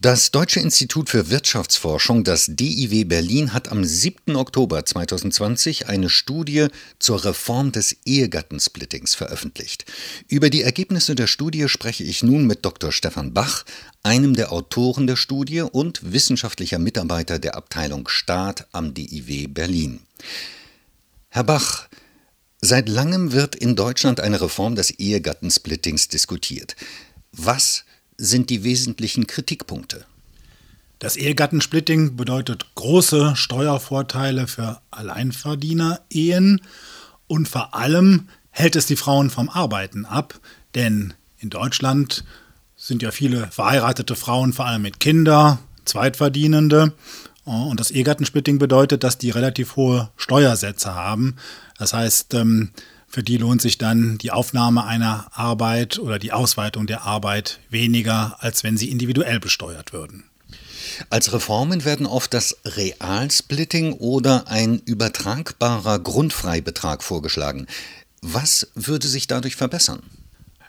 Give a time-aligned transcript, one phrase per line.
[0.00, 4.36] Das Deutsche Institut für Wirtschaftsforschung, das DIW Berlin, hat am 7.
[4.36, 6.68] Oktober 2020 eine Studie
[7.00, 9.86] zur Reform des Ehegattensplittings veröffentlicht.
[10.28, 12.92] Über die Ergebnisse der Studie spreche ich nun mit Dr.
[12.92, 13.64] Stefan Bach,
[14.04, 19.98] einem der Autoren der Studie und wissenschaftlicher Mitarbeiter der Abteilung Staat am DIW Berlin.
[21.28, 21.88] Herr Bach,
[22.60, 26.76] seit langem wird in Deutschland eine Reform des Ehegattensplittings diskutiert.
[27.32, 27.84] Was
[28.18, 30.04] sind die wesentlichen Kritikpunkte?
[30.98, 36.60] Das Ehegattensplitting bedeutet große Steuervorteile für Alleinverdiener-Ehen
[37.28, 40.40] und vor allem hält es die Frauen vom Arbeiten ab,
[40.74, 42.24] denn in Deutschland
[42.76, 46.92] sind ja viele verheiratete Frauen, vor allem mit Kindern, Zweitverdienende.
[47.44, 51.36] Und das Ehegattensplitting bedeutet, dass die relativ hohe Steuersätze haben.
[51.78, 52.70] Das heißt, ähm,
[53.08, 58.36] für die lohnt sich dann die Aufnahme einer Arbeit oder die Ausweitung der Arbeit weniger,
[58.40, 60.24] als wenn sie individuell besteuert würden.
[61.10, 67.66] Als Reformen werden oft das Realsplitting oder ein übertragbarer Grundfreibetrag vorgeschlagen.
[68.20, 70.02] Was würde sich dadurch verbessern?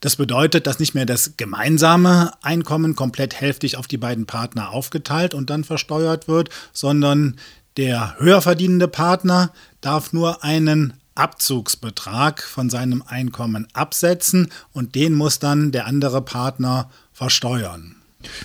[0.00, 5.34] Das bedeutet, dass nicht mehr das gemeinsame Einkommen komplett hälftig auf die beiden Partner aufgeteilt
[5.34, 7.36] und dann versteuert wird, sondern
[7.76, 15.38] der höher verdienende Partner darf nur einen Abzugsbetrag von seinem Einkommen absetzen und den muss
[15.38, 17.96] dann der andere Partner versteuern.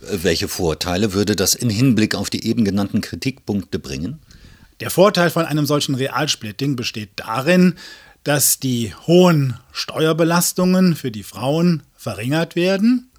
[0.00, 4.20] Welche Vorteile würde das in Hinblick auf die eben genannten Kritikpunkte bringen?
[4.80, 7.74] Der Vorteil von einem solchen Realsplitting besteht darin,
[8.24, 13.10] dass die hohen Steuerbelastungen für die Frauen verringert werden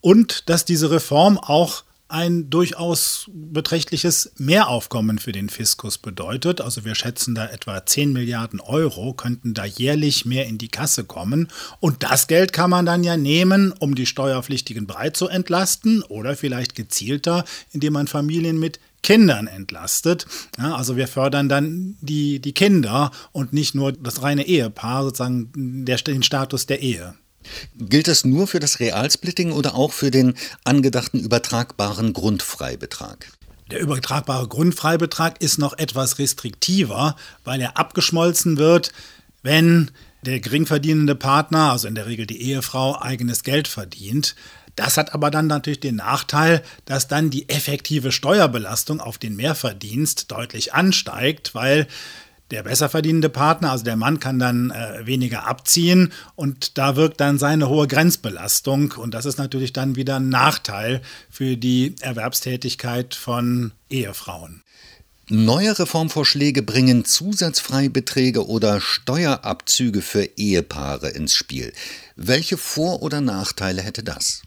[0.00, 6.60] und dass diese Reform auch ein durchaus beträchtliches Mehraufkommen für den Fiskus bedeutet.
[6.60, 11.04] Also wir schätzen da etwa 10 Milliarden Euro könnten da jährlich mehr in die Kasse
[11.04, 11.48] kommen.
[11.80, 16.36] Und das Geld kann man dann ja nehmen, um die Steuerpflichtigen breit zu entlasten oder
[16.36, 20.26] vielleicht gezielter, indem man Familien mit Kindern entlastet.
[20.58, 25.84] Ja, also wir fördern dann die, die Kinder und nicht nur das reine Ehepaar, sozusagen
[25.84, 27.14] der, den Status der Ehe.
[27.78, 30.34] Gilt das nur für das Realsplitting oder auch für den
[30.64, 33.26] angedachten übertragbaren Grundfreibetrag?
[33.70, 38.92] Der übertragbare Grundfreibetrag ist noch etwas restriktiver, weil er abgeschmolzen wird,
[39.42, 39.90] wenn
[40.22, 44.34] der geringverdienende Partner, also in der Regel die Ehefrau, eigenes Geld verdient.
[44.76, 50.30] Das hat aber dann natürlich den Nachteil, dass dann die effektive Steuerbelastung auf den Mehrverdienst
[50.30, 51.86] deutlich ansteigt, weil
[52.50, 57.20] der besser verdienende Partner, also der Mann, kann dann äh, weniger abziehen und da wirkt
[57.20, 61.00] dann seine hohe Grenzbelastung und das ist natürlich dann wieder ein Nachteil
[61.30, 64.62] für die Erwerbstätigkeit von Ehefrauen.
[65.30, 71.72] Neue Reformvorschläge bringen Zusatzfreibeträge oder Steuerabzüge für Ehepaare ins Spiel.
[72.14, 74.42] Welche Vor- oder Nachteile hätte das?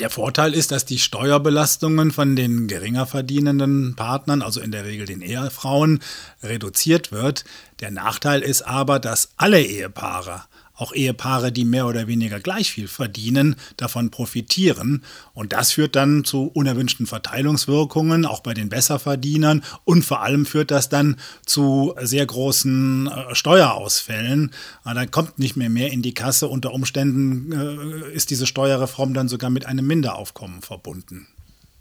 [0.00, 5.06] Der Vorteil ist, dass die Steuerbelastungen von den geringer verdienenden Partnern, also in der Regel
[5.06, 6.00] den Ehefrauen,
[6.42, 7.44] reduziert wird.
[7.80, 10.44] Der Nachteil ist aber, dass alle Ehepaare
[10.76, 15.04] auch Ehepaare, die mehr oder weniger gleich viel verdienen, davon profitieren.
[15.32, 19.62] Und das führt dann zu unerwünschten Verteilungswirkungen, auch bei den Besserverdienern.
[19.84, 24.50] Und vor allem führt das dann zu sehr großen äh, Steuerausfällen.
[24.84, 26.48] Dann kommt nicht mehr mehr in die Kasse.
[26.48, 31.28] Unter Umständen äh, ist diese Steuerreform dann sogar mit einem Minderaufkommen verbunden.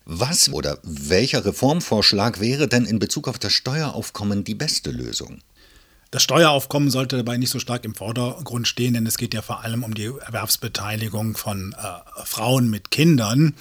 [0.06, 5.40] Was oder welcher Reformvorschlag wäre denn in Bezug auf das Steueraufkommen die beste Lösung?
[6.14, 9.62] Das Steueraufkommen sollte dabei nicht so stark im Vordergrund stehen, denn es geht ja vor
[9.62, 13.56] allem um die Erwerbsbeteiligung von äh, Frauen mit Kindern.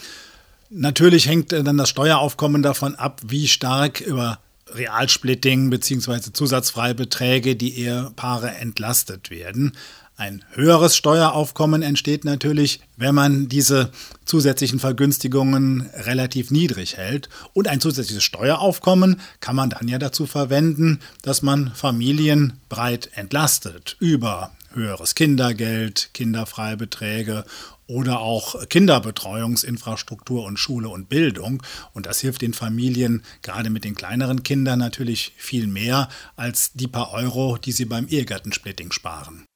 [0.69, 6.31] Natürlich hängt äh, dann das Steueraufkommen davon ab, wie stark über Realsplitting bzw.
[6.35, 9.73] Zusatzfreibeträge die Ehepaare entlastet werden.
[10.23, 13.91] Ein höheres Steueraufkommen entsteht natürlich, wenn man diese
[14.25, 17.29] zusätzlichen Vergünstigungen relativ niedrig hält.
[17.55, 23.97] Und ein zusätzliches Steueraufkommen kann man dann ja dazu verwenden, dass man Familien breit entlastet
[23.99, 27.45] über höheres Kindergeld, Kinderfreibeträge
[27.89, 31.65] oder auch Kinderbetreuungsinfrastruktur und Schule und Bildung.
[31.95, 36.87] Und das hilft den Familien gerade mit den kleineren Kindern natürlich viel mehr als die
[36.87, 39.47] paar Euro, die sie beim Ehegattensplitting sparen.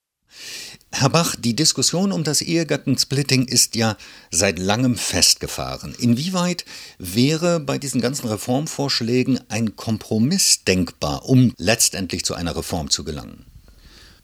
[0.93, 3.97] Herr Bach, die Diskussion um das Ehegattensplitting ist ja
[4.31, 5.95] seit langem festgefahren.
[5.99, 6.65] Inwieweit
[6.99, 13.45] wäre bei diesen ganzen Reformvorschlägen ein Kompromiss denkbar, um letztendlich zu einer Reform zu gelangen?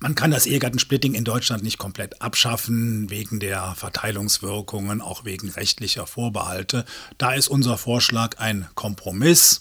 [0.02, 6.08] Man kann das Ehegattensplitting in Deutschland nicht komplett abschaffen, wegen der Verteilungswirkungen, auch wegen rechtlicher
[6.08, 6.84] Vorbehalte.
[7.18, 9.60] Da ist unser Vorschlag ein Kompromiss.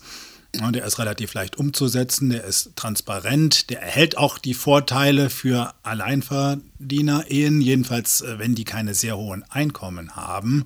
[0.54, 7.62] Der ist relativ leicht umzusetzen, der ist transparent, der erhält auch die Vorteile für Alleinverdiener-Ehen,
[7.62, 10.66] jedenfalls äh, wenn die keine sehr hohen Einkommen haben.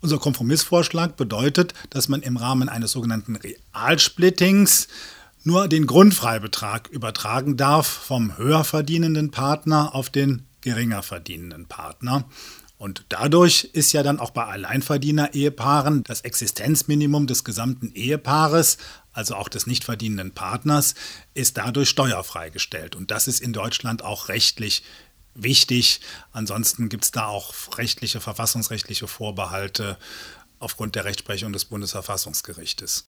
[0.00, 4.88] Unser Kompromissvorschlag bedeutet, dass man im Rahmen eines sogenannten Realsplittings
[5.44, 12.24] nur den Grundfreibetrag übertragen darf vom höher verdienenden Partner auf den geringer verdienenden Partner.
[12.84, 18.76] Und dadurch ist ja dann auch bei Alleinverdiener-Ehepaaren das Existenzminimum des gesamten Ehepaares,
[19.14, 20.94] also auch des nicht verdienenden Partners,
[21.32, 22.94] ist dadurch steuerfrei gestellt.
[22.94, 24.82] Und das ist in Deutschland auch rechtlich
[25.32, 26.02] wichtig.
[26.32, 29.96] Ansonsten gibt es da auch rechtliche, verfassungsrechtliche Vorbehalte
[30.58, 33.06] aufgrund der Rechtsprechung des Bundesverfassungsgerichtes.